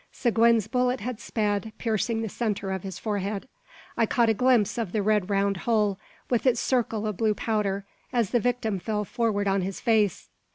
Seguin's 0.11 0.65
bullet 0.65 0.99
had 1.01 1.19
sped, 1.19 1.73
piercing 1.77 2.23
the 2.23 2.27
centre 2.27 2.71
of 2.71 2.81
his 2.81 2.97
forehead. 2.97 3.47
I 3.95 4.07
caught 4.07 4.29
a 4.29 4.33
glimpse 4.33 4.79
of 4.79 4.93
the 4.93 5.03
red 5.03 5.29
round 5.29 5.57
hole, 5.57 5.99
with 6.27 6.47
its 6.47 6.59
circle 6.59 7.05
of 7.05 7.17
blue 7.17 7.35
powder, 7.35 7.85
as 8.11 8.31
the 8.31 8.39
victim 8.39 8.79
tell 8.79 9.05
forward 9.05 9.47
on 9.47 9.61
his 9.61 9.79
face! 9.79 10.31